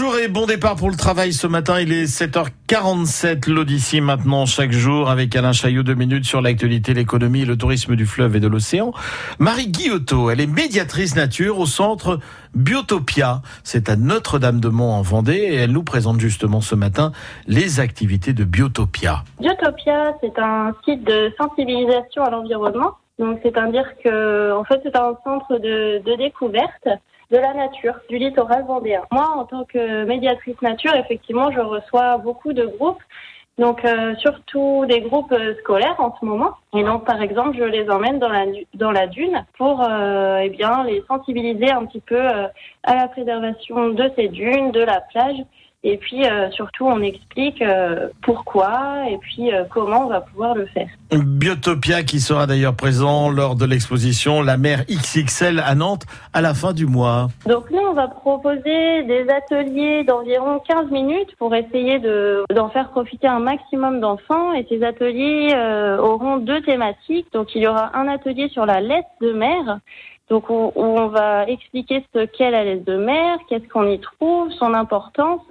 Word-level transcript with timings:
Bonjour 0.00 0.18
et 0.18 0.28
bon 0.28 0.46
départ 0.46 0.76
pour 0.76 0.88
le 0.88 0.96
travail 0.96 1.34
ce 1.34 1.46
matin. 1.46 1.78
Il 1.78 1.92
est 1.92 2.04
7h47, 2.04 3.50
l'Odyssée 3.50 4.00
maintenant 4.00 4.46
chaque 4.46 4.72
jour 4.72 5.10
avec 5.10 5.36
Alain 5.36 5.52
Chaillot, 5.52 5.82
deux 5.82 5.94
minutes 5.94 6.24
sur 6.24 6.40
l'actualité, 6.40 6.94
l'économie, 6.94 7.44
le 7.44 7.58
tourisme 7.58 7.96
du 7.96 8.06
fleuve 8.06 8.34
et 8.34 8.40
de 8.40 8.48
l'océan. 8.48 8.92
Marie 9.38 9.68
Guillotot, 9.68 10.30
elle 10.30 10.40
est 10.40 10.46
médiatrice 10.46 11.16
nature 11.16 11.58
au 11.58 11.66
centre 11.66 12.18
Biotopia. 12.54 13.42
C'est 13.62 13.90
à 13.90 13.96
Notre-Dame-de-Mont 13.96 14.90
en 14.90 15.02
Vendée 15.02 15.36
et 15.36 15.56
elle 15.56 15.72
nous 15.72 15.84
présente 15.84 16.18
justement 16.18 16.62
ce 16.62 16.74
matin 16.74 17.12
les 17.46 17.78
activités 17.78 18.32
de 18.32 18.44
Biotopia. 18.44 19.24
Biotopia, 19.38 20.16
c'est 20.22 20.38
un 20.38 20.72
site 20.86 21.04
de 21.04 21.30
sensibilisation 21.38 22.24
à 22.24 22.30
l'environnement. 22.30 22.92
Donc, 23.18 23.38
c'est-à-dire 23.42 23.84
que, 24.02 24.52
en 24.52 24.64
fait, 24.64 24.80
c'est 24.82 24.96
un 24.96 25.14
centre 25.24 25.58
de, 25.58 26.02
de 26.02 26.16
découverte 26.16 26.88
de 27.30 27.36
la 27.36 27.54
nature, 27.54 27.94
du 28.08 28.18
littoral 28.18 28.64
vendéen. 28.64 29.02
Moi, 29.12 29.28
en 29.36 29.44
tant 29.44 29.64
que 29.64 30.04
médiatrice 30.04 30.60
nature, 30.62 30.94
effectivement, 30.96 31.50
je 31.52 31.60
reçois 31.60 32.18
beaucoup 32.18 32.52
de 32.52 32.66
groupes. 32.66 33.02
Donc, 33.58 33.84
euh, 33.84 34.14
surtout 34.16 34.86
des 34.88 35.02
groupes 35.02 35.32
euh, 35.32 35.54
scolaires 35.60 35.96
en 35.98 36.16
ce 36.18 36.24
moment. 36.24 36.52
Et 36.74 36.82
donc, 36.82 37.04
par 37.04 37.20
exemple, 37.20 37.56
je 37.58 37.64
les 37.64 37.90
emmène 37.90 38.18
dans 38.18 38.30
la, 38.30 38.46
dans 38.74 38.90
la 38.90 39.06
dune 39.06 39.44
pour 39.58 39.82
euh, 39.82 40.40
eh 40.42 40.48
bien, 40.48 40.82
les 40.84 41.02
sensibiliser 41.06 41.70
un 41.70 41.84
petit 41.84 42.00
peu 42.00 42.16
euh, 42.16 42.46
à 42.84 42.94
la 42.94 43.08
préservation 43.08 43.90
de 43.90 44.10
ces 44.16 44.28
dunes, 44.28 44.72
de 44.72 44.80
la 44.80 45.02
plage 45.02 45.36
et 45.82 45.96
puis 45.96 46.26
euh, 46.26 46.50
surtout, 46.50 46.86
on 46.86 47.00
explique 47.00 47.62
euh, 47.62 48.08
pourquoi 48.22 49.08
et 49.10 49.16
puis 49.16 49.50
euh, 49.50 49.64
comment 49.70 50.06
on 50.06 50.08
va 50.08 50.20
pouvoir 50.20 50.54
le 50.54 50.66
faire. 50.66 50.88
Biotopia 51.10 52.02
qui 52.02 52.20
sera 52.20 52.46
d'ailleurs 52.46 52.76
présent 52.76 53.30
lors 53.30 53.56
de 53.56 53.64
l'exposition 53.64 54.42
La 54.42 54.58
mer 54.58 54.84
XXL 54.90 55.58
à 55.58 55.74
Nantes 55.74 56.04
à 56.34 56.42
la 56.42 56.52
fin 56.52 56.74
du 56.74 56.84
mois. 56.84 57.28
Donc 57.46 57.70
nous, 57.70 57.78
on 57.78 57.94
va 57.94 58.08
proposer 58.08 59.04
des 59.04 59.26
ateliers 59.30 60.04
d'environ 60.04 60.60
15 60.68 60.90
minutes 60.90 61.34
pour 61.38 61.54
essayer 61.54 61.98
de 61.98 62.44
d'en 62.54 62.68
faire 62.68 62.90
profiter 62.90 63.26
un 63.26 63.40
maximum 63.40 64.00
d'enfants. 64.00 64.52
Et 64.52 64.66
ces 64.68 64.82
ateliers 64.82 65.54
auront 65.98 66.36
deux 66.36 66.60
thématiques. 66.60 67.32
Donc 67.32 67.54
il 67.54 67.62
y 67.62 67.66
aura 67.66 67.96
un 67.96 68.06
atelier 68.06 68.50
sur 68.50 68.66
la 68.66 68.82
laisse 68.82 69.04
de 69.22 69.32
mer 69.32 69.80
donc 70.30 70.48
on, 70.48 70.72
on, 70.76 71.08
va 71.08 71.46
expliquer 71.46 72.04
ce 72.14 72.24
qu'est 72.24 72.50
la 72.50 72.64
laisse 72.64 72.84
de 72.84 72.96
mer, 72.96 73.38
qu'est-ce 73.48 73.68
qu'on 73.68 73.88
y 73.88 74.00
trouve, 74.00 74.50
son 74.52 74.72
importance, 74.72 75.46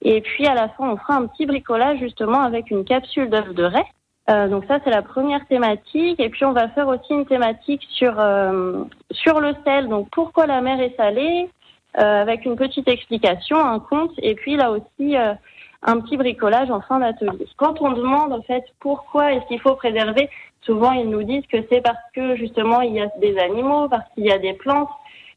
et 0.00 0.20
puis 0.20 0.46
à 0.46 0.54
la 0.54 0.68
fin 0.70 0.88
on 0.88 0.96
fera 0.96 1.16
un 1.16 1.26
petit 1.26 1.44
bricolage 1.44 1.98
justement 1.98 2.40
avec 2.40 2.70
une 2.70 2.84
capsule 2.84 3.28
d'œuf 3.28 3.52
de 3.52 3.64
raie. 3.64 3.86
Euh, 4.30 4.48
donc 4.48 4.64
ça 4.66 4.78
c'est 4.84 4.90
la 4.90 5.02
première 5.02 5.44
thématique, 5.48 6.20
et 6.20 6.30
puis 6.30 6.44
on 6.44 6.52
va 6.52 6.68
faire 6.68 6.86
aussi 6.86 7.12
une 7.12 7.26
thématique 7.26 7.82
sur 7.90 8.14
euh, 8.18 8.84
sur 9.10 9.40
le 9.40 9.54
sel. 9.64 9.88
Donc 9.88 10.08
pourquoi 10.10 10.46
la 10.46 10.60
mer 10.60 10.80
est 10.80 10.96
salée, 10.96 11.50
euh, 11.98 12.22
avec 12.22 12.46
une 12.46 12.56
petite 12.56 12.88
explication, 12.88 13.58
un 13.58 13.78
conte, 13.78 14.12
et 14.16 14.34
puis 14.34 14.56
là 14.56 14.70
aussi 14.70 15.14
euh, 15.14 15.34
un 15.82 16.00
petit 16.00 16.16
bricolage 16.16 16.70
en 16.70 16.80
fin 16.80 17.00
d'atelier. 17.00 17.46
Quand 17.56 17.82
on 17.82 17.92
demande 17.92 18.32
en 18.32 18.40
fait 18.42 18.64
pourquoi 18.80 19.34
est-ce 19.34 19.46
qu'il 19.46 19.60
faut 19.60 19.74
préserver, 19.74 20.30
souvent 20.62 20.92
ils 20.92 21.08
nous 21.08 21.22
disent 21.22 21.46
que 21.46 21.58
c'est 21.68 21.80
parce 21.80 21.98
que 22.14 22.36
justement 22.36 22.80
il 22.80 22.94
y 22.94 23.00
a 23.00 23.08
des 23.20 23.38
animaux, 23.38 23.88
parce 23.88 24.04
qu'il 24.14 24.24
y 24.24 24.32
a 24.32 24.38
des 24.38 24.54
plantes. 24.54 24.88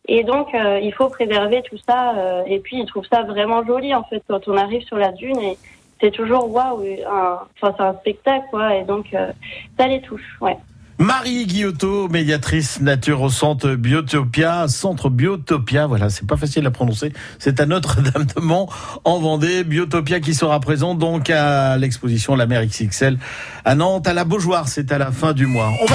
Et 0.08 0.24
donc 0.24 0.54
euh, 0.54 0.80
il 0.82 0.94
faut 0.94 1.10
préserver 1.10 1.64
tout 1.64 1.78
ça. 1.78 2.16
Euh, 2.18 2.44
et 2.46 2.60
puis 2.60 2.80
ils 2.80 2.86
trouvent 2.86 3.08
ça 3.12 3.24
vraiment 3.24 3.66
joli 3.66 3.94
en 3.94 4.04
fait 4.04 4.24
quand 4.28 4.48
on 4.48 4.58
arrive 4.58 4.84
sur 4.84 4.98
la 4.98 5.12
dune 5.12 5.40
et 5.40 5.58
c'est 6.02 6.12
toujours 6.12 6.54
waouh, 6.54 6.84
enfin 7.08 7.74
c'est 7.78 7.84
un 7.84 7.94
spectacle 7.96 8.46
quoi. 8.52 8.76
Et 8.76 8.84
donc 8.84 9.14
euh, 9.14 9.32
ça 9.78 9.88
les 9.88 10.02
touche, 10.02 10.38
ouais. 10.42 10.58
Marie 10.98 11.46
Guillotot, 11.46 12.08
médiatrice 12.08 12.80
nature 12.80 13.22
au 13.22 13.30
centre 13.30 13.76
Biotopia, 13.76 14.70
centre 14.70 15.10
Biotopia, 15.10 15.88
voilà, 15.88 16.10
c'est 16.10 16.26
pas 16.26 16.38
facile 16.38 16.66
à 16.66 16.72
prononcer, 16.72 17.12
c'est 17.38 17.60
à 17.60 17.66
Notre-Dame-de-Mont 17.66 18.70
en 19.04 19.20
Vendée, 19.20 19.66
Biotopia 19.66 20.22
qui 20.22 20.34
sera 20.34 20.58
présent 20.62 20.96
donc 20.96 21.30
à 21.30 21.78
l'exposition 21.78 22.38
La 22.38 22.46
mer 22.46 22.66
XXL 22.66 23.18
à 23.66 23.76
Nantes, 23.76 24.08
à 24.08 24.14
la 24.14 24.24
Beaujoire, 24.24 24.70
c'est 24.70 24.90
à 24.94 24.98
la 24.98 25.12
fin 25.12 25.34
du 25.34 25.48
mois. 25.48 25.70